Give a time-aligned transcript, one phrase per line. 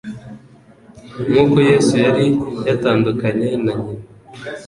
[1.29, 2.25] Nk'uko Yesu yari
[2.67, 3.93] yatandukanye na nyina,